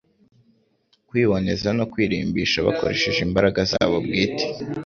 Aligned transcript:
kwiboneza 1.07 1.69
no 1.77 1.85
kwirimbisha 1.91 2.57
bakoresheje 2.67 3.19
imbaraga 3.27 3.59
zabo 3.71 3.95
bwite; 4.05 4.45